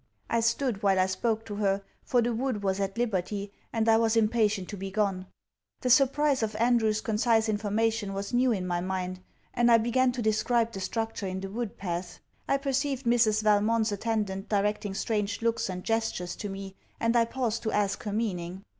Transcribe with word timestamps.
I 0.31 0.39
stood 0.39 0.81
while 0.81 0.97
I 0.99 1.05
spoke 1.05 1.45
to 1.45 1.57
her, 1.57 1.83
for 2.03 2.23
the 2.23 2.33
wood 2.33 2.63
was 2.63 2.79
at 2.79 2.97
liberty, 2.97 3.53
and 3.71 3.87
I 3.87 3.97
was 3.97 4.17
impatient 4.17 4.67
to 4.69 4.75
be 4.75 4.89
gone. 4.89 5.27
The 5.81 5.91
surprise 5.91 6.41
of 6.41 6.55
Andrew's 6.55 7.01
concise 7.01 7.47
information 7.47 8.13
was 8.15 8.33
new 8.33 8.51
in 8.51 8.65
my 8.65 8.79
mind, 8.81 9.19
and 9.53 9.71
I 9.71 9.77
began 9.77 10.11
to 10.13 10.21
describe 10.23 10.71
the 10.71 10.79
structure 10.79 11.27
in 11.27 11.39
the 11.39 11.51
wood 11.51 11.77
path. 11.77 12.17
I 12.47 12.57
perceived 12.57 13.05
Mrs. 13.05 13.43
Valmont's 13.43 13.91
attendant 13.91 14.49
directing 14.49 14.95
strange 14.95 15.43
looks 15.43 15.69
and 15.69 15.83
gestures 15.83 16.35
to 16.37 16.49
me, 16.49 16.73
and 16.99 17.15
I 17.15 17.25
paused 17.25 17.61
to 17.61 17.71
ask 17.71 18.01
her 18.01 18.11
meaning. 18.11 18.63